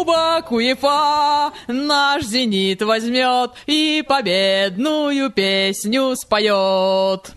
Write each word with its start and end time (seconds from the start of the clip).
Кубок 0.00 0.50
УЕФА 0.50 1.52
наш 1.68 2.22
«Зенит» 2.22 2.80
возьмет 2.80 3.50
и 3.66 4.02
победную 4.08 5.28
песню 5.28 6.16
споет. 6.16 7.32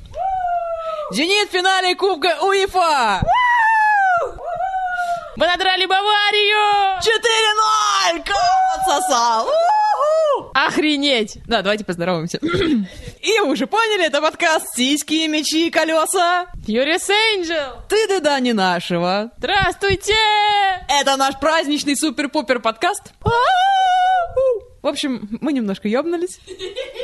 «Зенит» 1.11 1.49
в 1.49 1.51
финале 1.51 1.93
Кубка 1.95 2.37
УЕФА! 2.41 3.21
Мы 5.35 5.45
надрали 5.45 5.85
Баварию! 5.85 6.99
4-0! 7.01 8.23
Кол 8.23 8.95
отсосал! 8.95 9.49
Охренеть! 10.67 11.39
Да, 11.45 11.61
давайте 11.61 11.83
поздороваемся. 11.83 12.37
И 12.37 13.39
вы 13.39 13.51
уже 13.51 13.67
поняли, 13.67 14.05
это 14.05 14.21
подкаст 14.21 14.67
«Сиськи, 14.75 15.27
мечи, 15.27 15.69
колеса». 15.69 16.47
Фьюрис 16.65 17.09
Энджел! 17.09 17.81
Ты 17.89 18.07
да 18.07 18.19
да 18.21 18.39
не 18.39 18.53
нашего. 18.53 19.31
Здравствуйте! 19.37 20.15
Это 20.87 21.17
наш 21.17 21.37
праздничный 21.39 21.97
супер-пупер 21.97 22.59
подкаст. 22.59 23.11
В 24.81 24.87
общем, 24.87 25.37
мы 25.41 25.53
немножко 25.53 25.87
ёбнулись, 25.87 26.39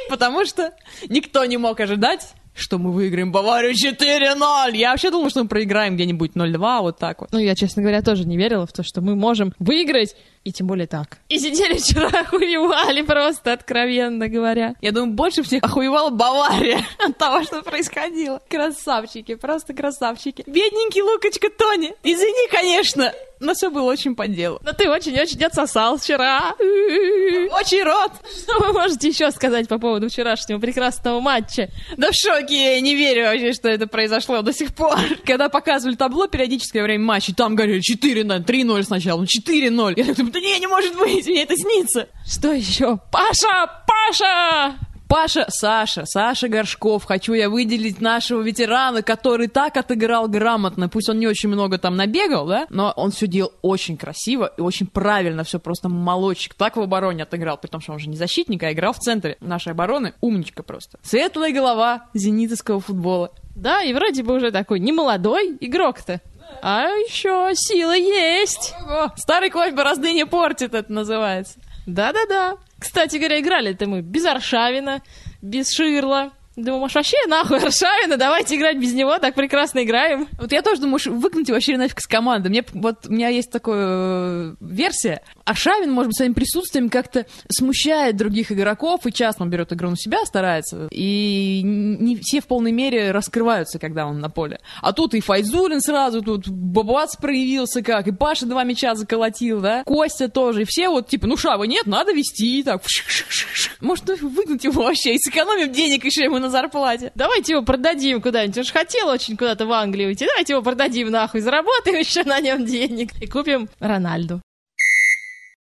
потому 0.10 0.46
что 0.46 0.74
никто 1.08 1.44
не 1.46 1.58
мог 1.58 1.80
ожидать, 1.80 2.34
что 2.60 2.78
мы 2.78 2.92
выиграем 2.92 3.32
Баварию 3.32 3.74
4-0. 3.74 4.76
Я 4.76 4.92
вообще 4.92 5.12
думал, 5.12 5.30
что 5.30 5.44
мы 5.44 5.50
проиграем 5.50 5.96
где-нибудь 5.96 6.32
0-2, 6.32 6.82
вот 6.82 6.98
так 6.98 7.22
вот. 7.22 7.32
Ну, 7.32 7.40
я, 7.40 7.56
честно 7.56 7.82
говоря, 7.82 8.02
тоже 8.02 8.26
не 8.26 8.38
верила 8.38 8.66
в 8.66 8.74
то, 8.74 8.84
что 8.84 9.02
мы 9.02 9.16
можем 9.16 9.54
выиграть, 9.60 10.16
и 10.44 10.52
тем 10.52 10.68
более 10.68 10.88
так. 10.88 11.18
И 11.30 11.38
сидели 11.38 11.78
вчера, 11.78 12.08
охуевали 12.22 13.02
просто, 13.02 13.54
откровенно 13.54 14.28
говоря. 14.28 14.76
Я 14.82 14.92
думаю, 14.92 15.14
больше 15.14 15.44
всех 15.44 15.64
охуевала 15.64 16.10
Бавария 16.10 16.82
от 17.06 17.18
того, 17.18 17.44
что 17.44 17.62
происходило. 17.62 18.42
Красавчики, 18.50 19.36
просто 19.36 19.74
красавчики. 19.74 20.44
Бедненький 20.48 21.02
Лукочка 21.02 21.50
Тони. 21.50 21.94
Извини, 22.04 22.50
конечно, 22.50 23.14
но 23.40 23.54
все 23.54 23.70
было 23.70 23.84
очень 23.84 24.16
по 24.16 24.28
делу. 24.28 24.60
Но 24.64 24.74
ты 24.74 24.90
очень-очень 24.90 25.44
отсосал 25.44 25.98
вчера. 25.98 26.54
Очень 26.60 27.84
рот. 27.84 28.12
Что 28.44 28.60
вы 28.60 28.74
можете 28.74 29.08
еще 29.08 29.32
сказать 29.32 29.68
по 29.68 29.80
поводу 29.80 30.10
вчерашнего 30.10 30.60
прекрасного 30.60 31.20
матча? 31.20 31.70
Да 31.98 32.12
в 32.12 32.16
шоке, 32.16 32.76
я 32.76 32.82
не 32.82 32.96
верю 32.96 33.24
вообще, 33.26 33.54
что 33.54 33.70
это 33.70 33.88
произошло 33.88 34.42
до 34.42 34.54
сих 34.54 34.74
пор. 34.74 34.96
Когда 35.26 35.50
показывали 35.50 35.96
табло 35.96 36.28
периодическое 36.28 36.84
время 36.84 37.06
матча, 37.06 37.34
там 37.34 37.56
говорили 37.56 37.82
4-0, 37.82 38.46
3-0 38.46 38.84
сначала, 38.84 39.24
4-0. 39.24 39.94
Я 39.98 40.14
думаю, 40.14 40.32
да 40.34 40.40
не, 40.40 40.60
не 40.60 40.68
может 40.68 40.96
быть, 40.98 41.26
мне 41.26 41.44
это 41.44 41.56
снится. 41.56 42.10
Что 42.26 42.52
еще? 42.54 43.00
Паша! 43.12 43.84
Паша! 43.88 44.76
Паша, 45.10 45.48
Саша, 45.50 46.06
Саша 46.06 46.48
Горшков, 46.50 47.04
хочу 47.04 47.34
я 47.34 47.50
выделить 47.50 48.00
нашего 48.00 48.44
ветерана, 48.44 49.02
который 49.02 49.48
так 49.48 49.76
отыграл 49.76 50.28
грамотно, 50.28 50.88
пусть 50.88 51.10
он 51.10 51.18
не 51.18 51.26
очень 51.26 51.50
много 51.50 51.80
там 51.80 51.96
набегал, 51.96 52.46
да, 52.46 52.68
но 52.70 52.94
он 52.96 53.10
все 53.10 53.26
делал 53.26 53.52
очень 53.64 53.98
красиво 53.98 54.54
и 54.56 54.62
очень 54.62 54.86
правильно, 54.86 55.44
все 55.44 55.60
просто 55.60 55.90
молодчик, 55.90 56.54
так 56.54 56.78
в 56.78 56.82
обороне 56.82 57.24
отыграл, 57.24 57.58
при 57.58 57.70
том, 57.70 57.82
что 57.82 57.94
он 57.94 57.98
же 57.98 58.08
не 58.08 58.18
защитник, 58.18 58.62
а 58.62 58.72
играл 58.72 58.94
в 58.94 59.00
центре 59.00 59.36
нашей 59.40 59.72
обороны, 59.72 60.14
умничка 60.22 60.62
просто. 60.62 61.00
Светлая 61.02 61.52
голова 61.52 62.06
зенитовского 62.14 62.80
футбола. 62.80 63.32
Да, 63.56 63.82
и 63.82 63.94
вроде 63.94 64.22
бы 64.22 64.36
уже 64.36 64.52
такой 64.52 64.80
немолодой 64.80 65.58
игрок-то. 65.60 66.22
А 66.62 66.84
еще 66.84 67.50
сила 67.56 67.96
есть. 67.96 68.76
Ого, 68.86 69.12
старый 69.16 69.50
кофе 69.50 69.72
борозды 69.72 70.14
не 70.14 70.28
портит, 70.28 70.76
это 70.76 70.94
называется. 70.94 71.58
Да-да-да. 71.88 72.58
Кстати 72.80 73.18
говоря, 73.18 73.40
играли-то 73.40 73.88
мы 73.88 74.02
без 74.02 74.26
Аршавина, 74.26 75.02
без 75.42 75.72
Ширла. 75.72 76.32
Думаю, 76.64 76.82
может, 76.82 76.96
вообще 76.96 77.18
нахуй 77.28 77.58
Аршавина, 77.64 78.18
давайте 78.18 78.56
играть 78.56 78.78
без 78.78 78.94
него, 78.94 79.18
так 79.20 79.34
прекрасно 79.34 79.84
играем. 79.84 80.28
Вот 80.38 80.52
я 80.52 80.62
тоже 80.62 80.82
думаю, 80.82 81.00
что 81.00 81.12
выкнуть 81.12 81.48
его 81.48 81.56
вообще 81.56 81.78
нафиг 81.78 82.02
с 82.02 82.08
команды. 82.08 82.50
Мне 82.50 82.66
вот 82.74 83.08
у 83.08 83.12
меня 83.12 83.30
есть 83.30 83.50
такая 83.50 83.78
э, 83.78 84.56
версия. 84.60 85.22
Аршавин, 85.46 85.92
может 85.92 86.10
быть, 86.10 86.18
своим 86.18 86.34
присутствием 86.34 86.90
как-то 86.90 87.26
смущает 87.50 88.18
других 88.18 88.52
игроков 88.52 89.06
и 89.06 89.14
часто 89.14 89.44
он 89.44 89.50
берет 89.50 89.72
игру 89.72 89.90
на 89.90 89.98
себя, 89.98 90.26
старается. 90.26 90.88
И 90.92 91.62
не 91.64 92.18
все 92.18 92.42
в 92.42 92.48
полной 92.48 92.72
мере 92.72 93.12
раскрываются, 93.12 93.80
когда 93.80 94.06
он 94.06 94.20
на 94.20 94.30
поле. 94.30 94.60
А 94.82 94.92
тут 94.92 95.14
и 95.14 95.22
Файзулин 95.22 95.82
сразу, 95.82 96.22
тут 96.22 96.48
Бабац 96.50 97.16
проявился 97.16 97.82
как, 97.82 98.08
и 98.08 98.12
Паша 98.12 98.46
два 98.46 98.64
мяча 98.64 98.96
заколотил, 98.96 99.62
да? 99.62 99.84
Костя 99.86 100.28
тоже. 100.28 100.64
И 100.64 100.66
все 100.66 100.90
вот 100.90 101.08
типа, 101.08 101.28
ну 101.28 101.38
шага 101.38 101.64
нет, 101.64 101.86
надо 101.86 102.12
вести. 102.12 102.64
Так, 102.64 102.82
может, 103.82 104.08
ну, 104.08 104.30
выгнать 104.30 104.64
его 104.64 104.84
вообще 104.84 105.16
и 105.16 105.20
сэкономим 105.20 105.72
денег 105.72 106.04
еще 106.04 106.24
ему 106.24 106.40
на 106.40 106.50
зарплате. 106.50 107.12
Давайте 107.16 107.54
его 107.54 107.64
продадим 107.64 108.22
куда-нибудь. 108.22 108.58
Он 108.58 108.64
же 108.64 108.74
хотел 108.74 109.08
очень 109.08 109.38
куда-то 109.38 109.66
в 109.66 109.72
Англию 109.72 110.10
уйти. 110.10 110.26
Давайте 110.26 110.54
его 110.54 110.62
продадим 110.62 111.10
нахуй, 111.10 111.42
заработаем 111.42 111.98
еще 111.98 112.24
на 112.24 112.40
нем 112.40 112.66
денег. 112.66 113.12
И 113.22 113.28
купим 113.28 113.70
Рональду. 113.80 114.42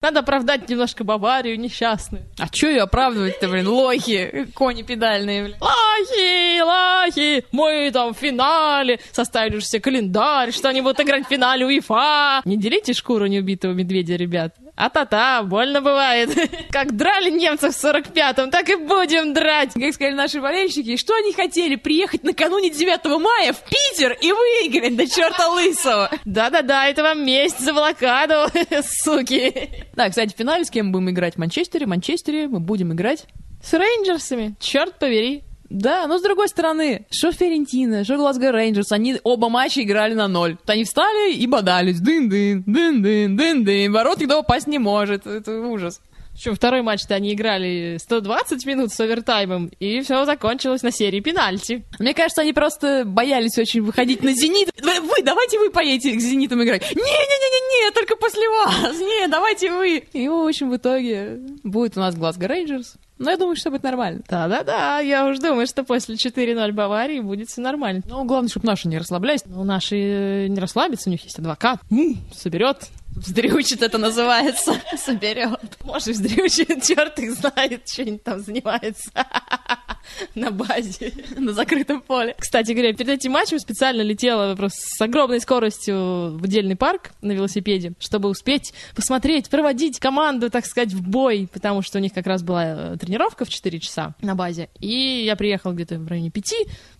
Надо 0.01 0.21
оправдать 0.21 0.69
немножко 0.69 1.03
Баварию 1.03 1.59
несчастную. 1.59 2.23
А 2.37 2.47
чё 2.47 2.69
ее 2.69 2.83
оправдывать-то, 2.83 3.49
блин, 3.49 3.67
лохи, 3.67 4.47
кони 4.53 4.81
педальные, 4.81 5.43
блин. 5.43 5.55
Лохи, 5.59 6.61
лохи, 6.61 7.45
мы 7.51 7.91
там 7.91 8.13
в 8.13 8.17
финале 8.17 9.01
составили 9.11 9.57
уже 9.57 9.65
себе 9.65 9.81
календарь, 9.81 10.53
что 10.53 10.69
они 10.69 10.79
будут 10.79 11.01
играть 11.01 11.25
в 11.25 11.29
финале 11.29 11.65
УЕФА. 11.65 12.43
Не 12.45 12.55
делите 12.55 12.93
шкуру 12.93 13.25
неубитого 13.25 13.73
медведя, 13.73 14.15
ребят. 14.15 14.55
А-та-та, 14.79 15.43
больно 15.43 15.81
бывает. 15.81 16.29
Как 16.71 16.95
драли 16.95 17.29
немцев 17.29 17.75
в 17.75 17.83
45-м, 17.83 18.49
так 18.49 18.69
и 18.69 18.77
будем 18.77 19.33
драть. 19.33 19.73
Как 19.73 19.93
сказали 19.93 20.15
наши 20.15 20.39
болельщики, 20.39 20.95
что 20.95 21.13
они 21.15 21.33
хотели? 21.33 21.75
Приехать 21.75 22.23
накануне 22.23 22.69
9 22.69 23.05
мая 23.21 23.51
в 23.51 23.61
Питер 23.63 24.13
и 24.21 24.31
выиграть 24.31 24.95
до 24.95 25.05
черта 25.05 25.49
лысого. 25.49 26.09
Да-да-да, 26.23 26.87
это 26.87 27.03
вам 27.03 27.25
месть 27.25 27.59
за 27.59 27.73
блокаду, 27.73 28.49
суки. 29.03 29.69
Да, 29.95 30.07
кстати, 30.07 30.33
в 30.33 30.37
финале 30.37 30.63
с 30.63 30.69
кем 30.69 30.93
будем 30.93 31.09
играть? 31.09 31.35
В 31.35 31.39
Манчестере. 31.39 31.85
В 31.85 31.89
Манчестере 31.89 32.47
мы 32.47 32.61
будем 32.61 32.93
играть 32.93 33.25
С 33.61 33.73
рейнджерсами, 33.73 34.55
черт 34.61 34.97
побери. 34.97 35.43
Да, 35.69 36.07
но 36.07 36.17
с 36.17 36.21
другой 36.21 36.47
стороны, 36.47 37.05
что 37.11 37.31
Фиорентина, 37.31 38.03
что 38.03 38.17
Глазго 38.17 38.51
Рейнджерс, 38.51 38.91
они 38.91 39.19
оба 39.23 39.49
матча 39.49 39.81
играли 39.81 40.13
на 40.13 40.27
ноль. 40.27 40.57
Вот 40.59 40.69
Они 40.69 40.83
встали 40.83 41.33
и 41.33 41.45
бодались. 41.47 41.99
Дын-дын, 41.99 42.63
дын-дын, 42.65 43.35
дын-дын. 43.35 43.91
Ворот 43.91 44.19
никто 44.19 44.41
попасть 44.41 44.67
не 44.67 44.79
может. 44.79 45.27
Это 45.27 45.59
ужас. 45.59 46.01
Причем 46.39 46.55
второй 46.55 46.83
матч-то 46.83 47.15
они 47.15 47.33
играли 47.33 47.97
120 47.99 48.65
минут 48.65 48.93
с 48.93 48.99
овертаймом, 49.01 49.69
и 49.79 49.99
все 49.99 50.23
закончилось 50.23 50.83
на 50.83 50.91
серии 50.91 51.19
пенальти. 51.19 51.83
Мне 51.99 52.13
кажется, 52.13 52.43
они 52.43 52.53
просто 52.53 53.03
боялись 53.05 53.57
очень 53.57 53.81
выходить 53.81 54.23
на 54.23 54.31
«Зенит». 54.31 54.69
Вы, 54.81 55.21
давайте 55.21 55.59
вы 55.59 55.69
поедете 55.69 56.13
к 56.15 56.21
«Зенитам» 56.21 56.63
играть. 56.63 56.83
Не-не-не-не, 56.95 57.91
только 57.91 58.15
после 58.15 58.47
вас. 58.47 58.97
Не, 58.99 59.27
давайте 59.27 59.69
вы. 59.69 59.97
И, 60.13 60.29
в 60.29 60.47
общем, 60.47 60.69
в 60.69 60.77
итоге 60.77 61.41
будет 61.65 61.97
у 61.97 61.99
нас 61.99 62.15
Глазго 62.15 62.47
Рейнджерс. 62.47 62.95
Но 63.19 63.29
я 63.31 63.37
думаю, 63.37 63.55
что 63.57 63.69
будет 63.69 63.83
нормально. 63.83 64.21
Да-да-да, 64.27 64.99
я 64.99 65.27
уж 65.27 65.39
думаю, 65.39 65.67
что 65.67 65.83
после 65.83 66.15
4-0 66.15 66.71
Баварии 66.71 67.19
будет 67.19 67.49
все 67.49 67.61
нормально. 67.61 68.01
Но 68.07 68.23
главное, 68.23 68.49
чтобы 68.49 68.65
наши 68.65 68.87
не 68.87 68.97
расслаблялись. 68.97 69.45
Но 69.45 69.63
наши 69.63 69.95
э, 69.97 70.47
не 70.47 70.59
расслабятся, 70.59 71.09
у 71.09 71.11
них 71.11 71.23
есть 71.23 71.37
адвокат. 71.37 71.79
М, 71.91 72.17
Соберет. 72.33 72.87
Вздрючит 73.15 73.81
это 73.81 73.97
называется. 73.97 74.73
Соберет. 74.97 75.77
Может, 75.83 76.07
вздрючит, 76.09 76.83
черт 76.87 77.19
их 77.19 77.33
знает, 77.33 77.87
что-нибудь 77.89 78.23
там 78.23 78.39
занимается. 78.39 79.11
На 80.35 80.51
базе. 80.51 81.13
На 81.37 81.53
закрытом 81.53 82.01
поле. 82.01 82.35
Кстати 82.37 82.71
говоря, 82.71 82.93
перед 82.93 83.09
этим 83.09 83.31
матчем 83.31 83.59
специально 83.59 84.01
летела 84.01 84.55
просто 84.55 84.79
с 84.81 85.01
огромной 85.01 85.39
скоростью 85.39 86.37
в 86.37 86.43
отдельный 86.43 86.75
парк 86.75 87.11
на 87.21 87.31
велосипеде, 87.31 87.93
чтобы 87.99 88.29
успеть 88.29 88.73
посмотреть, 88.95 89.49
проводить 89.49 89.99
команду, 89.99 90.49
так 90.49 90.65
сказать, 90.65 90.93
в 90.93 91.07
бой, 91.07 91.47
потому 91.51 91.81
что 91.81 91.97
у 91.97 92.01
них 92.01 92.13
как 92.13 92.27
раз 92.27 92.43
была 92.43 92.93
э, 92.93 92.97
тренировка 92.97 93.45
в 93.45 93.49
4 93.49 93.79
часа 93.79 94.15
на 94.21 94.35
базе. 94.35 94.69
И 94.79 95.23
я 95.25 95.35
приехал 95.35 95.73
где-то 95.73 95.99
в 95.99 96.07
районе 96.07 96.31
5. 96.31 96.53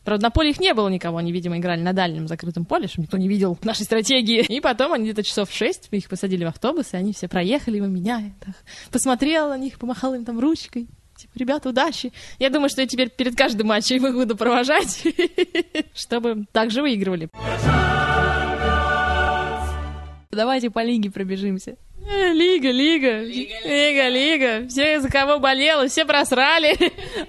Правда, 0.04 0.24
на 0.24 0.30
поле 0.32 0.52
их 0.52 0.60
не 0.60 0.74
было 0.74 0.88
никого, 0.88 1.18
они, 1.18 1.32
видимо, 1.32 1.58
играли 1.58 1.82
на 1.82 1.94
дальнем 1.94 2.28
закрытом 2.28 2.66
поле, 2.66 2.88
чтобы 2.88 3.04
никто 3.04 3.18
не 3.18 3.28
видел 3.28 3.58
нашей 3.64 3.84
стратегии. 3.84 4.42
И 4.42 4.62
потом 4.62 4.94
они 4.94 5.06
где-то 5.06 5.24
часов 5.24 5.50
в 5.50 5.56
6, 5.56 5.90
их 5.92 6.10
посадили 6.10 6.46
в 6.46 6.48
автобус, 6.48 6.94
и 6.94 6.98
они 6.98 7.14
все 7.14 7.28
проехали, 7.28 7.76
мимо 7.76 7.88
меня. 7.88 8.20
Я 8.20 8.32
так 8.40 8.56
посмотрел 8.92 9.50
на 9.50 9.58
них, 9.58 9.78
помахал 9.78 10.14
им 10.14 10.26
там 10.26 10.40
ручкой. 10.40 10.88
Типа, 11.20 11.34
ребята, 11.36 11.70
удачи. 11.70 12.14
Я 12.40 12.50
думаю, 12.50 12.70
что 12.70 12.82
я 12.82 12.88
теперь 12.88 13.10
перед 13.10 13.36
каждым 13.36 13.68
матчем 13.68 14.06
их 14.08 14.14
буду 14.14 14.38
провожать, 14.38 15.04
чтобы 15.94 16.46
также 16.54 16.82
выигрывали. 16.82 17.30
Давайте 20.32 20.70
по 20.70 20.82
лиге 20.84 21.12
пробежимся. 21.12 21.76
Э, 22.08 22.32
Лига, 22.32 22.72
лига, 22.72 23.20
лига, 23.22 24.08
лига. 24.08 24.68
Все, 24.70 25.02
за 25.02 25.10
кого 25.10 25.40
болело, 25.40 25.88
все 25.88 26.06
просрали. 26.06 26.78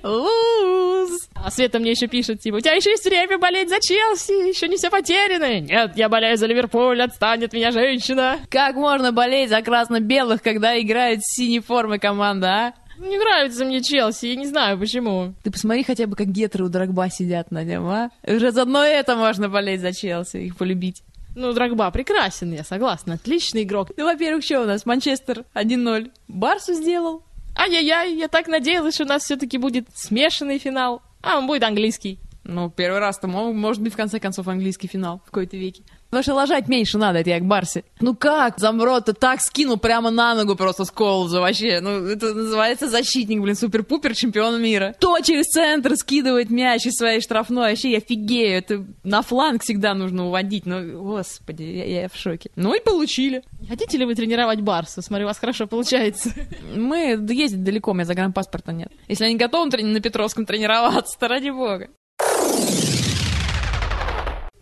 Луз. 0.03 1.29
А 1.35 1.51
Света 1.51 1.79
мне 1.81 1.91
еще 1.93 2.07
пишет, 2.07 2.41
типа, 2.41 2.57
у 2.57 2.61
тебя 2.61 2.75
еще 2.75 2.91
есть 2.91 3.05
время 3.05 3.39
болеть 3.39 3.69
за 3.69 3.81
Челси, 3.81 4.49
еще 4.51 4.69
не 4.69 4.77
все 4.77 4.91
потеряно. 4.91 5.61
Нет, 5.61 5.97
я 5.97 6.09
болею 6.09 6.37
за 6.37 6.47
Ливерпуль, 6.47 7.03
отстань 7.03 7.45
от 7.45 7.53
меня 7.53 7.73
женщина. 7.73 8.39
Как 8.51 8.77
можно 8.77 9.11
болеть 9.11 9.49
за 9.51 9.61
красно-белых, 9.63 10.43
когда 10.43 10.79
играет 10.79 11.21
синей 11.25 11.61
формы 11.61 11.99
команда, 11.99 12.49
а? 12.49 12.75
Не 13.01 13.19
нравится 13.19 13.65
мне 13.65 13.83
Челси, 13.83 14.27
я 14.27 14.37
не 14.37 14.47
знаю 14.47 14.79
почему. 14.79 15.33
Ты 15.43 15.51
посмотри 15.51 15.85
хотя 15.85 16.07
бы, 16.07 16.17
как 16.17 16.27
гетеры 16.27 16.67
у 16.67 16.69
Дрогба 16.69 17.09
сидят 17.11 17.51
на 17.51 17.65
нем, 17.65 17.87
а? 17.89 18.11
Уже 18.27 18.53
за 18.53 18.63
одно 18.63 18.85
это 18.85 19.17
можно 19.17 19.49
болеть 19.49 19.81
за 19.81 19.95
Челси, 19.95 20.37
их 20.37 20.57
полюбить. 20.57 21.03
Ну, 21.35 21.53
Драгба 21.55 21.91
прекрасен, 21.91 22.53
я 22.53 22.63
согласна. 22.63 23.15
Отличный 23.15 23.63
игрок. 23.63 23.91
Ну, 23.97 24.05
во-первых, 24.05 24.45
что 24.45 24.63
у 24.63 24.67
нас? 24.67 24.85
Манчестер 24.85 25.45
1-0. 25.55 26.11
Барсу 26.29 26.75
сделал. 26.75 27.23
Ай-яй-яй, 27.57 28.17
я 28.17 28.29
так 28.29 28.49
надеялась, 28.49 28.95
что 28.95 29.05
у 29.05 29.09
нас 29.09 29.25
все-таки 29.25 29.57
будет 29.57 29.87
смешанный 29.95 30.59
финал. 30.59 31.03
А 31.23 31.39
он 31.39 31.47
будет 31.47 31.63
английский. 31.63 32.19
Ну, 32.51 32.69
первый 32.69 32.99
раз-то 32.99 33.29
мо- 33.29 33.53
может 33.53 33.81
быть, 33.81 33.93
в 33.93 33.97
конце 33.97 34.19
концов, 34.19 34.49
английский 34.49 34.89
финал 34.89 35.21
в 35.25 35.27
какой-то 35.27 35.57
веке. 35.57 35.85
Потому 36.11 36.25
что 36.25 36.35
ложать 36.35 36.67
меньше 36.67 36.99
надо, 36.99 37.21
это 37.21 37.31
я 37.31 37.39
к 37.39 37.45
Барсе. 37.45 37.85
Ну 38.01 38.17
как? 38.17 38.59
Замрот-то 38.59 39.13
так 39.13 39.41
скинул 39.41 39.77
прямо 39.77 40.11
на 40.11 40.35
ногу 40.35 40.57
просто 40.57 40.85
с 40.85 40.91
Колза 40.91 41.41
вообще. 41.41 41.81
Ну, 41.81 42.05
это 42.07 42.35
называется 42.35 42.89
защитник, 42.89 43.41
блин, 43.41 43.55
супер-пупер 43.55 44.17
чемпион 44.17 44.61
мира. 44.61 44.97
То 44.99 45.21
через 45.21 45.47
центр 45.47 45.95
скидывает 45.95 46.51
мяч 46.51 46.85
из 46.87 46.95
своей 46.95 47.21
штрафной. 47.21 47.71
Вообще, 47.71 47.93
я 47.93 47.99
офигею. 47.99 48.59
Это 48.59 48.85
на 49.05 49.23
фланг 49.23 49.63
всегда 49.63 49.95
нужно 49.95 50.27
уводить. 50.27 50.67
Ну, 50.67 51.01
господи, 51.01 51.63
я, 51.63 52.03
я 52.03 52.09
в 52.09 52.17
шоке. 52.17 52.51
Ну 52.57 52.75
и 52.75 52.83
получили. 52.83 53.45
Не 53.61 53.69
Хотите 53.69 53.97
ли 53.97 54.05
вы 54.05 54.17
тренировать 54.17 54.63
Барсу? 54.63 55.03
Смотрю, 55.03 55.27
у 55.27 55.29
вас 55.29 55.39
хорошо 55.39 55.69
получается. 55.69 56.33
Мы 56.75 57.25
ездить 57.31 57.63
далеко, 57.63 57.93
у 57.93 57.95
меня 57.95 58.05
загранпаспорта 58.05 58.73
нет. 58.73 58.91
Если 59.07 59.25
они 59.25 59.37
готовы 59.37 59.71
на 59.81 60.01
Петровском 60.01 60.45
тренироваться, 60.45 61.17
то 61.21 61.29
ради 61.29 61.51
бога. 61.51 61.89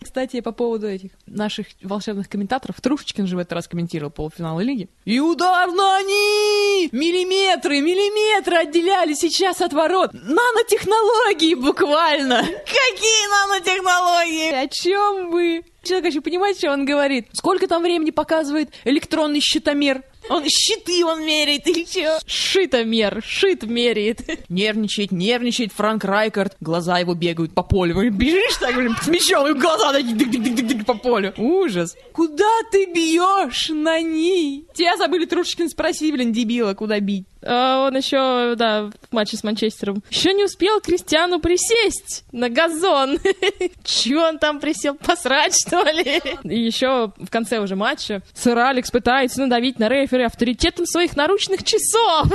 Кстати, 0.09 0.41
по 0.41 0.53
поводу 0.53 0.89
этих 0.89 1.11
наших 1.27 1.67
волшебных 1.83 2.31
комментаторов, 2.31 2.81
Трушечкин 2.81 3.27
же 3.27 3.37
в 3.37 3.41
этот 3.41 3.53
раз 3.53 3.69
комментировал 3.69 4.11
полуфинал 4.11 4.59
лиги. 4.59 4.89
И 5.05 5.21
ударно 5.21 5.97
они! 5.97 6.89
Миллиметры, 6.93 7.83
миллиметры 7.83 8.57
отделяли 8.57 9.13
сейчас 9.13 9.61
от 9.61 9.75
ворот. 9.75 10.15
Нанотехнологии 10.15 11.53
буквально. 11.57 12.41
Какие 12.41 13.49
нанотехнологии? 13.49 14.65
О 14.65 14.69
чем 14.69 15.31
вы? 15.31 15.63
Человек 15.89 16.11
еще 16.11 16.21
понимаете, 16.21 16.59
что 16.59 16.73
он 16.73 16.85
говорит? 16.85 17.29
Сколько 17.33 17.67
там 17.67 17.83
времени 17.83 18.11
показывает 18.11 18.69
электронный 18.85 19.41
щитомер? 19.41 20.03
Он 20.29 20.45
щиты 20.47 21.03
он 21.03 21.25
меряет 21.25 21.67
или 21.67 21.87
что? 21.87 22.21
Шитомер, 22.27 23.23
шит 23.25 23.63
меряет. 23.63 24.21
Нервничает, 24.51 25.13
нервничает 25.13 25.73
Франк 25.73 26.05
Райкард. 26.05 26.57
Глаза 26.61 26.99
его 26.99 27.15
бегают 27.15 27.55
по 27.55 27.63
полю. 27.63 27.95
Блин, 27.95 28.19
Бежишь 28.19 28.59
так, 28.61 28.75
блин, 28.75 28.95
с 29.01 29.07
мячом, 29.09 29.49
и 29.49 29.59
глаза 29.59 29.93
такие 29.93 30.15
дык-дык-дык-дык 30.15 30.85
по 30.85 30.93
полю. 30.93 31.33
Ужас. 31.39 31.97
Куда 32.13 32.51
ты 32.71 32.85
бьешь 32.93 33.71
на 33.71 34.03
ней? 34.03 34.67
Тебя 34.75 34.99
забыли 34.99 35.25
Трушечкин 35.25 35.71
спросить, 35.71 36.13
блин, 36.13 36.33
дебила, 36.33 36.75
куда 36.75 37.01
бить. 37.01 37.25
А 37.51 37.87
он 37.87 37.97
еще, 37.97 38.55
да, 38.57 38.91
в 38.91 38.93
матче 39.11 39.39
с 39.39 39.43
Манчестером. 39.43 40.03
Еще 40.11 40.35
не 40.35 40.45
успел 40.45 40.83
Кристиану 40.83 41.41
присесть 41.41 42.25
на 42.31 42.51
газон. 42.51 43.19
Чего 43.85 44.25
он 44.25 44.39
там 44.39 44.61
присел? 44.61 44.95
Посрать, 44.97 45.59
что 45.59 45.83
ли? 45.85 46.21
И 46.45 46.61
еще 46.61 47.13
в 47.17 47.31
конце 47.31 47.59
уже 47.59 47.75
матча 47.75 48.21
сэр 48.35 48.59
Алекс 48.59 48.91
пытается 48.91 49.41
надавить 49.41 49.79
на 49.79 49.89
рефери 49.89 50.25
авторитетом 50.25 50.85
своих 50.85 51.17
наручных 51.17 51.65
часов. 51.65 52.27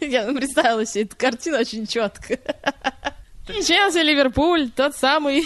Я 0.00 0.24
представила 0.32 0.86
себе 0.86 1.04
эту 1.04 1.16
картину 1.16 1.58
очень 1.58 1.86
четко. 1.86 2.38
И 3.58 3.62
Челси, 3.62 4.02
Ливерпуль, 4.02 4.70
тот 4.70 4.94
самый. 4.96 5.42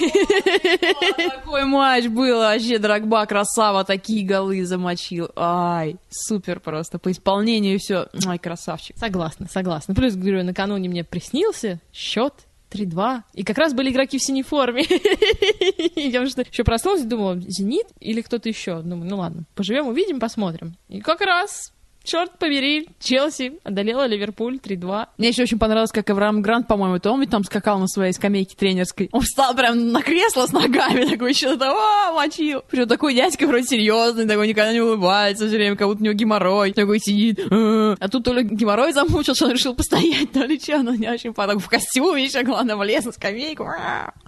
Такой 1.17 1.65
матч 1.65 2.06
был, 2.06 2.39
вообще 2.39 2.79
Драгба 2.79 3.27
красава, 3.27 3.85
такие 3.85 4.27
голы 4.27 4.65
замочил. 4.65 5.31
Ай, 5.37 5.97
супер 6.11 6.61
просто, 6.61 6.99
по 6.99 7.11
исполнению 7.11 7.79
все. 7.79 8.09
Ай, 8.27 8.39
красавчик. 8.39 8.97
Согласна, 8.99 9.47
согласна. 9.51 9.95
Плюс, 9.95 10.15
говорю, 10.15 10.45
накануне 10.45 10.89
мне 10.89 11.05
приснился 11.05 11.81
счет 11.93 12.35
3-2. 12.75 13.23
И 13.35 13.45
как 13.45 13.59
раз 13.59 13.73
были 13.73 13.91
игроки 13.91 14.19
в 14.19 14.23
синей 14.23 14.43
форме. 14.43 14.85
Я 15.97 16.27
что 16.27 16.43
еще 16.43 16.65
проснулась 16.65 17.03
и 17.03 17.06
думала, 17.06 17.39
Зенит 17.41 17.87
или 18.01 18.21
кто-то 18.21 18.49
еще. 18.49 18.83
Думаю, 18.83 19.09
ну 19.09 19.17
ладно, 19.17 19.45
поживем, 19.55 19.87
увидим, 19.87 20.21
посмотрим. 20.21 20.77
И 20.89 21.01
как 21.01 21.21
раз, 21.21 21.73
черт 22.05 22.39
побери, 22.39 22.89
Челси 23.01 23.61
одолела 23.65 24.06
Ливерпуль 24.06 24.59
3-2. 24.62 25.06
Мне 25.19 25.29
еще 25.29 25.43
очень 25.43 25.59
понравилось, 25.59 25.91
как 25.91 26.09
Авраам 26.11 26.43
Грант, 26.43 26.69
по-моему, 26.69 26.99
то 26.99 27.11
он 27.11 27.21
ведь 27.21 27.31
там 27.31 27.43
скакал 27.45 27.79
на 27.79 27.89
своей 27.89 28.12
скамейке 28.12 28.56
тренерской. 28.56 29.09
Он 29.12 29.23
встал 29.23 29.55
прям 29.55 29.91
на 29.93 30.03
кресло 30.03 30.47
с 30.47 30.53
ногами, 30.53 31.05
такой 31.11 31.31
еще 31.31 31.55
о, 31.55 32.12
мочил. 32.12 32.62
Причем 32.71 32.87
такой 32.87 33.15
дядька 33.15 33.47
вроде 33.47 33.65
серьезный, 33.65 34.27
такой 34.27 34.49
никогда 34.49 34.73
не 34.73 34.81
улыбается, 34.81 35.49
все 35.49 35.56
время 35.56 35.77
как 35.77 35.89
будто 35.89 36.03
у 36.03 36.05
него 36.05 36.15
геморрой, 36.15 36.73
такой 36.73 37.01
сидит. 37.01 37.41
«А». 37.51 37.97
А 37.99 38.09
тут 38.09 38.25
то 38.25 38.33
ли 38.33 38.45
геморрой 38.45 38.93
замучил, 38.93 39.35
что 39.35 39.47
он 39.47 39.53
решил 39.53 39.75
постоять, 39.75 40.33
то 40.33 40.45
ли 40.45 40.59
что, 40.59 40.83
но 40.83 40.95
не 40.95 41.09
очень 41.09 41.33
потом 41.33 41.59
в 41.59 41.69
костюме 41.69 42.25
еще, 42.25 42.43
главное, 42.43 42.77
влез 42.77 43.05
на 43.05 43.12
скамейку. 43.12 43.67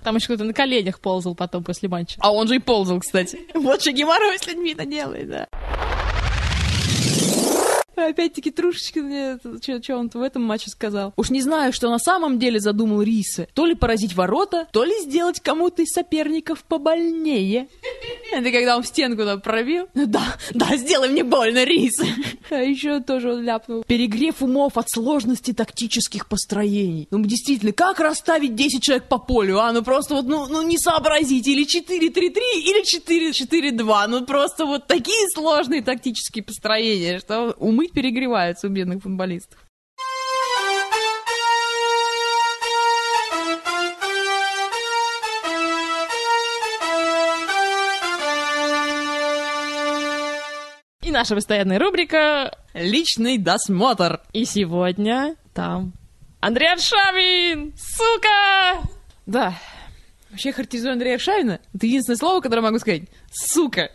Там 0.03 0.17
еще 0.17 0.27
кто-то 0.27 0.45
на 0.45 0.53
коленях 0.53 1.01
ползал 1.01 1.35
потом 1.35 1.65
после 1.65 1.89
матча. 1.89 2.17
А 2.21 2.33
он 2.33 2.49
же 2.49 2.57
и 2.57 2.59
ползал, 2.59 3.01
кстати. 3.01 3.41
Вот 3.55 3.83
что 3.83 3.93
геморрой 3.93 4.39
с 4.39 4.47
людьми-то 4.47 4.87
делает, 4.87 5.29
да. 5.29 5.49
Опять-таки 8.11 8.51
Трушечкин 8.51 9.05
мне, 9.05 9.39
что 9.83 9.97
он 9.97 10.11
в 10.13 10.23
этом 10.23 10.43
матче 10.43 10.71
сказал. 10.71 11.13
Уж 11.17 11.31
не 11.31 11.43
знаю, 11.43 11.73
что 11.73 11.91
на 11.91 11.99
самом 11.99 12.39
деле 12.39 12.61
задумал 12.61 13.03
Рисы. 13.03 13.49
То 13.55 13.67
ли 13.67 13.75
поразить 13.75 14.15
ворота, 14.15 14.67
то 14.73 14.85
ли 14.85 14.93
сделать 15.01 15.41
кому-то 15.41 15.83
из 15.83 15.91
соперников 15.91 16.65
побольнее. 16.65 17.69
Это 18.33 18.51
когда 18.51 18.77
он 18.77 18.83
в 18.83 18.87
стенку 18.87 19.25
да, 19.25 19.37
пробил. 19.37 19.89
Да, 19.95 20.37
да, 20.53 20.77
сделай 20.77 21.09
мне 21.09 21.25
больно, 21.25 21.65
Рис. 21.65 22.01
А 22.51 22.57
еще 22.57 23.01
тоже 23.01 23.33
он 23.33 23.43
ляпнул. 23.43 23.85
Перегрев 23.85 24.43
умов 24.43 24.77
от 24.77 24.91
сложности 24.91 25.53
тактических 25.53 26.29
построений. 26.29 27.09
Ну, 27.11 27.25
действительно, 27.25 27.73
как 27.73 28.01
расставить 28.01 28.55
10 28.55 28.83
человек 28.83 29.09
по 29.09 29.19
полю, 29.19 29.59
а? 29.61 29.73
Ну, 29.73 29.83
просто 29.83 30.15
вот, 30.15 30.27
ну, 30.27 30.47
ну 30.47 30.63
не 30.63 30.79
сообразить. 30.79 31.47
Или 31.47 31.65
4-3-3, 31.65 32.11
или 32.61 33.73
4-4-2. 33.73 34.07
Ну, 34.09 34.25
просто 34.27 34.67
вот 34.67 34.87
такие 34.87 35.29
сложные 35.35 35.83
тактические 35.83 36.45
построения, 36.45 37.19
что 37.21 37.55
умы 37.59 37.89
перегреваются 37.97 38.67
у 38.67 38.71
бедных 38.71 39.03
футболистов. 39.03 39.59
И 51.01 51.11
наша 51.11 51.35
постоянная 51.35 51.79
рубрика 51.79 52.55
Личный 52.75 53.39
досмотр. 53.39 54.21
И 54.35 54.45
сегодня 54.45 55.37
там 55.55 55.95
Андрей 56.41 56.75
Аршавин! 56.75 57.73
Сука! 57.79 58.87
Да. 59.25 59.55
Вообще 60.29 60.53
характеризую 60.53 60.93
Андрея 60.93 61.17
Шавина. 61.17 61.61
Это 61.73 61.87
единственное 61.87 62.19
слово, 62.19 62.43
которое 62.43 62.61
могу 62.61 62.79
сказать. 62.79 63.05
Сука. 63.33 63.91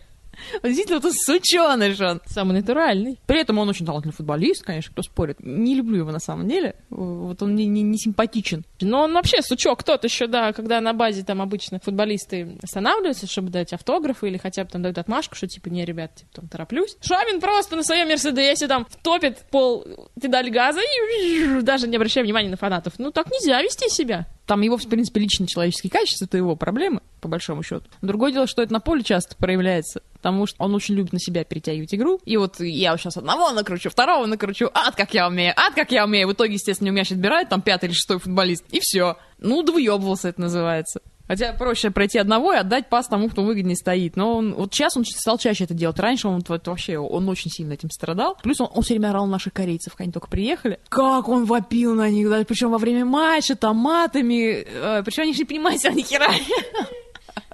Он 0.64 0.70
действительно 0.70 1.00
вот 1.00 1.14
сученый 1.14 1.94
же 1.94 2.08
он. 2.08 2.22
Самый 2.26 2.54
натуральный. 2.54 3.20
При 3.26 3.40
этом 3.40 3.58
он 3.58 3.70
очень 3.70 3.86
талантливый 3.86 4.16
футболист, 4.16 4.64
конечно, 4.64 4.92
кто 4.92 5.02
спорит. 5.02 5.38
Не 5.40 5.76
люблю 5.76 6.00
его 6.00 6.12
на 6.12 6.20
самом 6.20 6.48
деле. 6.48 6.76
Вот 6.90 7.42
он 7.42 7.54
мне 7.54 7.66
не, 7.66 7.82
не 7.82 7.98
симпатичен. 7.98 8.66
Но 8.80 9.04
он 9.04 9.14
вообще 9.14 9.42
сучок. 9.42 9.84
Тот 9.84 10.04
еще, 10.04 10.28
да, 10.28 10.54
когда 10.54 10.82
на 10.82 10.94
базе 10.94 11.24
там 11.24 11.42
обычно 11.42 11.80
футболисты 11.80 12.58
останавливаются, 12.62 13.28
чтобы 13.28 13.50
дать 13.50 13.74
автографы 13.74 14.28
или 14.28 14.38
хотя 14.38 14.64
бы 14.64 14.70
там 14.70 14.82
дают 14.82 14.98
отмашку, 14.98 15.36
что 15.36 15.48
типа, 15.48 15.70
не, 15.70 15.86
ребят, 15.86 16.16
типа, 16.16 16.30
там 16.34 16.48
тороплюсь. 16.48 16.98
Шавин 17.02 17.40
просто 17.40 17.76
на 17.76 17.84
своем 17.84 18.08
Мерседесе 18.10 18.68
там 18.68 18.86
втопит 18.86 19.40
пол 19.52 19.86
педаль 20.20 20.50
газа 20.50 20.82
и 20.82 21.62
даже 21.62 21.88
не 21.88 21.96
обращая 21.96 22.24
внимания 22.24 22.50
на 22.50 22.58
фанатов. 22.58 22.94
Ну, 22.98 23.12
так 23.12 23.28
нельзя 23.32 23.62
вести 23.62 23.90
себя. 23.90 24.28
Там 24.52 24.60
его, 24.60 24.76
в 24.76 24.86
принципе, 24.86 25.22
личные 25.22 25.48
человеческие 25.48 25.90
качества, 25.90 26.26
это 26.26 26.36
его 26.36 26.58
проблемы, 26.58 27.00
по 27.22 27.30
большому 27.30 27.64
счету. 27.64 27.86
Другое 28.02 28.34
дело, 28.34 28.48
что 28.48 28.62
это 28.62 28.74
на 28.74 28.82
поле 28.82 29.02
часто 29.02 29.34
проявляется, 29.38 30.02
потому 30.12 30.46
что 30.46 30.62
он 30.62 30.76
очень 30.76 30.94
любит 30.96 31.14
на 31.14 31.20
себя 31.20 31.46
перетягивать 31.46 31.96
игру. 31.96 32.20
И 32.26 32.36
вот 32.36 32.60
я 32.60 32.98
сейчас 32.98 33.16
одного 33.16 33.52
накручу, 33.52 33.90
второго 33.90 34.26
накручу, 34.26 34.70
ад, 34.74 34.98
как 34.98 35.14
я 35.14 35.30
умею, 35.30 35.54
ад, 35.56 35.74
как 35.74 35.94
я 35.94 36.04
умею. 36.04 36.28
В 36.28 36.34
итоге, 36.34 36.56
естественно, 36.56 36.90
у 36.90 36.92
меня 36.92 37.04
мяч 37.04 37.14
отбирает 37.14 37.48
там 37.48 37.62
пятый 37.62 37.86
или 37.86 37.94
шестой 37.94 38.20
футболист, 38.20 38.66
и 38.72 38.82
все. 38.82 39.16
Ну, 39.38 39.64
двуебывался 39.64 40.28
это 40.28 40.42
называется. 40.42 41.00
Хотя 41.32 41.54
проще 41.54 41.92
пройти 41.92 42.20
одного 42.20 42.52
и 42.52 42.58
отдать 42.58 42.90
пас 42.90 43.08
тому, 43.08 43.30
кто 43.30 43.44
выгоднее 43.44 43.78
стоит. 43.78 44.18
Но 44.18 44.36
он, 44.36 44.54
вот 44.54 44.74
сейчас 44.74 44.98
он 44.98 45.06
стал 45.06 45.38
чаще 45.38 45.64
это 45.64 45.74
делать. 45.74 45.98
Раньше 45.98 46.28
он 46.28 46.44
вот, 46.46 46.68
вообще, 46.68 46.98
он 46.98 47.30
очень 47.30 47.50
сильно 47.50 47.72
этим 47.72 47.90
страдал. 47.90 48.38
Плюс 48.44 48.60
он, 48.60 48.68
он 48.74 48.84
все 48.84 48.96
время 48.96 49.12
орал 49.12 49.28
наших 49.28 49.54
корейцев, 49.54 49.94
когда 49.94 50.04
они 50.04 50.12
только 50.12 50.28
приехали. 50.28 50.78
Как 50.90 51.30
он 51.30 51.46
вопил 51.46 51.96
на 51.96 52.10
них, 52.10 52.30
да, 52.30 52.44
причем 52.44 52.72
во 52.72 52.78
время 52.78 53.06
матча, 53.06 53.56
томатами. 53.56 54.66
Э, 54.68 55.04
причем 55.06 55.24
они 55.24 55.32
же 55.32 55.40
не 55.40 55.46
понимают, 55.46 55.80
что 55.80 55.94
ни 55.94 56.02
хера. 56.02 56.28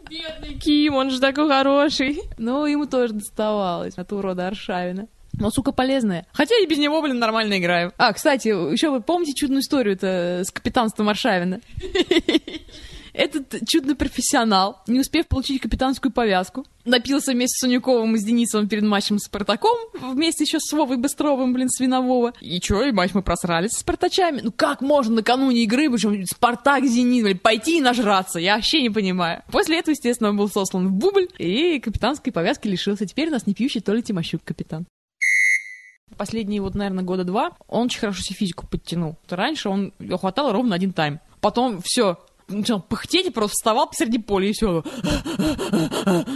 Бедный 0.09 0.55
Ким, 0.55 0.95
он 0.95 1.11
же 1.11 1.19
такой 1.19 1.47
хороший. 1.47 2.19
Но 2.39 2.65
ему 2.65 2.87
тоже 2.87 3.13
доставалось 3.13 3.93
от 3.95 4.11
урода 4.11 4.47
Аршавина. 4.47 5.07
Но, 5.39 5.51
сука, 5.51 5.71
полезная. 5.71 6.25
Хотя 6.33 6.57
и 6.57 6.65
без 6.65 6.79
него, 6.79 6.99
блин, 7.01 7.19
нормально 7.19 7.59
играю. 7.59 7.93
А, 7.97 8.11
кстати, 8.11 8.47
еще 8.47 8.89
вы 8.89 9.01
помните 9.01 9.33
чудную 9.33 9.61
историю-то 9.61 10.41
с 10.43 10.51
капитанством 10.51 11.09
Аршавина? 11.09 11.61
Этот 13.17 13.67
чудный 13.67 13.95
профессионал, 13.95 14.83
не 14.85 14.99
успев 14.99 15.27
получить 15.27 15.59
капитанскую 15.59 16.11
повязку, 16.11 16.67
напился 16.85 17.31
вместе 17.31 17.55
с 17.57 17.59
Санюковым 17.61 18.15
и 18.15 18.19
с 18.19 18.23
Денисовым 18.23 18.69
перед 18.69 18.83
матчем 18.83 19.17
с 19.17 19.23
Спартаком, 19.23 19.75
вместе 19.99 20.43
еще 20.43 20.59
с 20.59 20.71
Вовой 20.71 20.97
Быстровым, 20.97 21.51
блин, 21.51 21.67
с 21.67 21.79
Винового. 21.79 22.33
И 22.41 22.59
чё, 22.59 22.83
и 22.83 22.91
матч 22.91 23.15
мы 23.15 23.23
просрались 23.23 23.71
с 23.71 23.79
Спартачами. 23.79 24.41
Ну 24.43 24.51
как 24.51 24.81
можно 24.81 25.15
накануне 25.15 25.63
игры, 25.63 25.89
причем 25.89 26.23
Спартак, 26.27 26.85
Зенит, 26.85 27.23
блин, 27.23 27.39
пойти 27.39 27.79
и 27.79 27.81
нажраться? 27.81 28.37
Я 28.37 28.57
вообще 28.57 28.83
не 28.83 28.91
понимаю. 28.91 29.41
После 29.51 29.79
этого, 29.79 29.93
естественно, 29.93 30.29
он 30.29 30.37
был 30.37 30.47
сослан 30.47 30.87
в 30.87 30.91
бубль, 30.91 31.27
и 31.39 31.79
капитанской 31.79 32.31
повязки 32.31 32.67
лишился. 32.67 33.07
Теперь 33.07 33.29
у 33.29 33.31
нас 33.31 33.47
не 33.47 33.55
пьющий 33.55 33.81
то 33.81 33.93
ли 33.93 34.03
Тимощук 34.03 34.43
капитан. 34.43 34.85
Последние 36.17 36.61
вот, 36.61 36.75
наверное, 36.75 37.03
года 37.03 37.23
два 37.23 37.57
он 37.67 37.87
очень 37.87 37.99
хорошо 37.99 38.21
себе 38.21 38.35
физику 38.35 38.67
подтянул. 38.67 39.17
Раньше 39.27 39.69
он 39.69 39.91
хватало 40.19 40.53
ровно 40.53 40.75
один 40.75 40.93
тайм. 40.93 41.19
Потом 41.41 41.81
все, 41.83 42.19
начал 42.47 42.79
пыхтеть 42.79 43.27
и 43.27 43.29
просто 43.29 43.55
вставал 43.55 43.87
посреди 43.87 44.17
поля 44.17 44.47
и 44.49 44.53
все. 44.53 44.83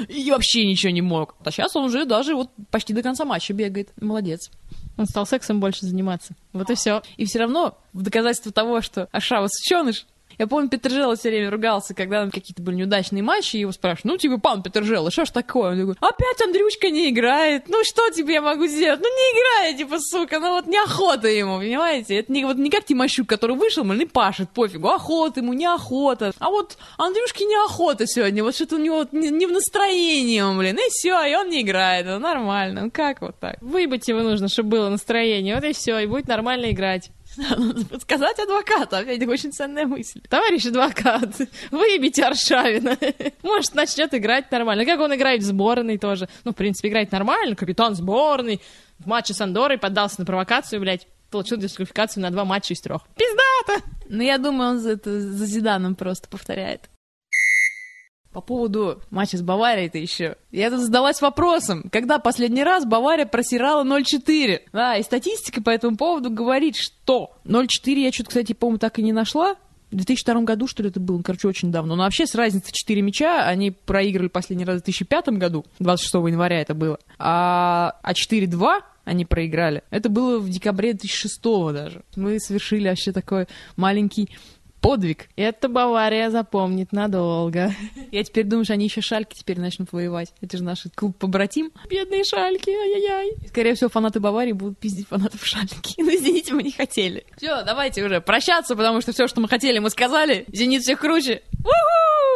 И 0.10 0.32
вообще 0.32 0.66
ничего 0.66 0.92
не 0.92 1.02
мог. 1.02 1.36
А 1.44 1.52
сейчас 1.52 1.76
он 1.76 1.86
уже 1.86 2.06
даже 2.06 2.36
вот 2.36 2.50
почти 2.70 2.94
до 2.94 3.02
конца 3.02 3.26
матча 3.26 3.54
бегает. 3.54 3.92
Молодец. 4.00 4.52
Он 4.98 5.06
стал 5.06 5.26
сексом 5.26 5.60
больше 5.60 5.86
заниматься. 5.86 6.36
Вот 6.54 6.70
и 6.70 6.76
все. 6.76 7.02
И 7.18 7.26
все 7.26 7.40
равно, 7.40 7.78
в 7.94 8.02
доказательство 8.02 8.52
того, 8.52 8.82
что 8.82 9.08
Ашава 9.12 9.48
сученыш, 9.48 10.06
я 10.42 10.48
помню, 10.48 10.70
Петержела 10.70 11.16
все 11.16 11.30
время 11.30 11.52
ругался, 11.52 11.94
когда 11.94 12.28
какие-то 12.28 12.64
были 12.64 12.78
неудачные 12.78 13.22
матчи, 13.22 13.58
и 13.58 13.60
его 13.60 13.72
спрашивают, 13.72 14.06
ну, 14.06 14.18
типа, 14.18 14.40
пан 14.40 14.64
Петержела, 14.64 15.12
что 15.12 15.26
ж 15.26 15.30
такое? 15.30 15.74
Он 15.74 15.80
такой, 15.80 16.10
опять 16.10 16.42
Андрюшка 16.42 16.90
не 16.90 17.12
играет, 17.12 17.66
ну, 17.68 17.84
что 17.84 18.10
тебе 18.10 18.34
я 18.36 18.42
могу 18.42 18.66
сделать? 18.66 19.02
Ну, 19.02 19.06
не 19.06 19.38
играет, 19.38 19.78
типа, 19.78 20.00
сука, 20.00 20.40
ну, 20.40 20.54
вот 20.54 20.66
неохота 20.66 21.28
ему, 21.28 21.60
понимаете? 21.60 22.16
Это 22.16 22.32
не, 22.32 22.44
вот 22.46 22.58
не 22.58 22.72
как 22.72 22.86
Тимощук, 22.86 23.30
который 23.30 23.56
вышел, 23.56 23.84
мол, 23.84 23.96
и 23.98 24.06
пашет, 24.06 24.50
пофигу, 24.50 24.90
охота 24.90 25.42
ему, 25.42 25.54
неохота. 25.54 26.32
А 26.40 26.50
вот 26.50 26.76
Андрюшке 26.98 27.46
неохота 27.46 28.08
сегодня, 28.08 28.44
вот 28.44 28.56
что-то 28.56 28.78
у 28.78 28.80
него 28.80 28.96
вот 28.96 29.14
не, 29.14 29.30
не 29.30 29.46
в 29.46 29.52
настроении, 29.52 30.42
блин, 30.58 30.76
и 30.76 30.90
все, 30.90 31.24
и 31.24 31.36
он 31.36 31.50
не 31.50 31.62
играет, 31.62 32.08
ну, 32.08 32.18
нормально, 32.18 32.86
ну, 32.86 32.92
как 32.92 33.22
вот 33.22 33.40
так? 33.40 33.62
Выебать 33.62 34.08
его 34.08 34.22
нужно, 34.22 34.48
чтобы 34.48 34.70
было 34.70 34.90
настроение, 34.90 35.54
вот 35.54 35.64
и 35.66 35.74
все, 35.74 36.00
и 36.00 36.08
будет 36.08 36.28
нормально 36.28 36.72
играть. 36.72 37.12
Надо 37.38 37.86
подсказать 37.90 38.40
адвокату, 38.40 38.98
опять 38.98 39.26
очень 39.28 39.52
ценная 39.52 39.86
мысль. 39.86 40.22
Товарищ 40.30 40.66
адвокат, 40.66 41.30
выебите 41.72 42.24
Аршавина. 42.24 42.98
Может, 43.44 43.74
начнет 43.74 44.14
играть 44.14 44.52
нормально. 44.52 44.86
Как 44.86 45.00
он 45.00 45.14
играет 45.16 45.42
в 45.42 45.46
сборной 45.46 45.98
тоже. 45.98 46.28
Ну, 46.44 46.52
в 46.52 46.56
принципе, 46.56 46.90
играет 46.90 47.12
нормально. 47.12 47.56
Капитан 47.56 47.96
сборной. 47.96 48.62
В 49.00 49.08
матче 49.08 49.34
с 49.34 49.42
Андорой 49.42 49.78
поддался 49.78 50.20
на 50.20 50.26
провокацию, 50.26 50.80
блядь. 50.80 51.08
Получил 51.30 51.58
дисквалификацию 51.58 52.22
на 52.22 52.30
два 52.30 52.44
матча 52.44 52.74
из 52.74 52.82
трех. 52.82 53.04
Пиздато! 53.16 53.86
Ну, 54.10 54.22
я 54.22 54.38
думаю, 54.38 54.72
он 54.72 54.80
за, 54.80 54.92
это, 54.92 55.22
за 55.22 55.46
Зиданом 55.46 55.96
просто 55.96 56.28
повторяет. 56.28 56.90
По 58.32 58.40
поводу 58.40 59.02
матча 59.10 59.38
с 59.38 59.42
Баварией-то 59.42 59.98
еще. 59.98 60.38
Я 60.52 60.70
тут 60.70 60.80
задалась 60.80 61.22
вопросом, 61.22 61.84
когда 61.92 62.18
последний 62.18 62.64
раз 62.64 62.86
Бавария 62.86 63.26
просирала 63.26 63.84
0-4? 63.84 64.62
Да, 64.72 64.96
и 64.96 65.04
статистика 65.04 65.62
по 65.62 65.70
этому 65.70 65.98
поводу 65.98 66.30
говорит, 66.30 66.76
что 66.78 67.32
0-4 67.46 67.68
я 67.94 68.12
что-то, 68.12 68.30
кстати, 68.30 68.54
по-моему, 68.54 68.80
так 68.80 69.00
и 69.00 69.04
не 69.04 69.12
нашла. 69.12 69.56
В 69.92 69.96
2002 69.96 70.44
году, 70.44 70.68
что 70.68 70.84
ли, 70.84 70.90
это 70.90 71.02
было, 71.02 71.22
короче, 71.22 71.50
очень 71.50 71.70
давно. 71.70 71.98
Но 71.98 72.04
вообще 72.04 72.26
с 72.26 72.34
разницей 72.34 72.72
4 72.72 73.02
мяча 73.02 73.46
они 73.46 73.72
проиграли 73.72 74.30
последний 74.30 74.64
раз 74.64 74.80
в 74.80 74.84
2005 74.86 75.30
году, 75.30 75.66
26 75.80 76.14
января 76.14 76.62
это 76.62 76.74
было. 76.74 76.98
А, 77.20 77.98
а 78.02 78.14
4-2 78.14 78.82
они 79.04 79.26
проиграли. 79.26 79.84
Это 79.90 80.08
было 80.08 80.40
в 80.40 80.50
декабре 80.50 80.94
2006 80.94 81.42
даже. 81.74 82.04
Мы 82.16 82.40
совершили 82.40 82.88
вообще 82.88 83.12
такой 83.12 83.48
маленький 83.76 84.30
подвиг. 84.82 85.30
Это 85.36 85.70
Бавария 85.70 86.30
запомнит 86.30 86.92
надолго. 86.92 87.74
Я 88.12 88.24
теперь 88.24 88.46
думаю, 88.46 88.66
что 88.66 88.74
они 88.74 88.86
еще 88.86 89.02
шальки 89.02 89.36
теперь 89.36 89.60
начнут 89.60 89.92
воевать. 89.94 90.34
Это 90.42 90.58
же 90.58 90.64
наш 90.64 90.84
клуб 90.96 91.18
побратим. 91.18 91.72
Бедные 91.90 92.24
шальки, 92.24 92.70
ай-яй-яй. 92.70 93.48
Скорее 93.48 93.76
всего, 93.76 93.90
фанаты 93.90 94.20
Баварии 94.20 94.52
будут 94.52 94.80
пиздить 94.80 95.08
фанатов 95.08 95.46
шальки. 95.46 95.94
Ну, 95.98 96.10
извините, 96.10 96.54
мы 96.54 96.64
не 96.64 96.72
хотели. 96.72 97.26
Все, 97.38 97.64
давайте 97.64 98.04
уже 98.04 98.22
прощаться, 98.22 98.76
потому 98.76 99.02
что 99.02 99.14
все, 99.14 99.28
что 99.28 99.40
мы 99.40 99.48
хотели, 99.48 99.80
мы 99.80 99.90
сказали. 99.90 100.46
Зенит 100.52 100.82
всех 100.82 101.00
круче. 101.00 101.42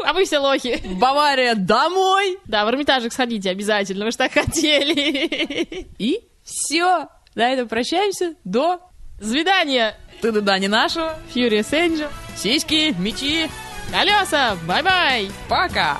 А 0.06 0.14
вы 0.14 0.26
все 0.26 0.38
лохи. 0.38 0.82
Бавария 1.00 1.56
домой! 1.56 2.38
Да, 2.46 2.66
в 2.66 2.70
Эрмитажик 2.70 3.12
сходите 3.12 3.50
обязательно, 3.50 4.06
вы 4.06 4.12
же 4.12 4.18
так 4.18 4.32
хотели. 4.32 5.88
И 5.98 6.22
все. 6.44 7.08
На 7.34 7.52
этом 7.52 7.68
прощаемся. 7.68 8.36
До 8.44 8.80
свидания. 9.20 9.96
Ты 10.22 10.32
да 10.32 10.60
не 10.60 10.68
нашего. 10.68 11.18
Furious 11.34 11.72
Angel. 11.72 12.10
Сиськи, 12.36 12.96
мечи. 12.98 13.50
Колеса. 13.92 14.58
Бай-бай. 14.68 15.30
Пока. 15.48 15.98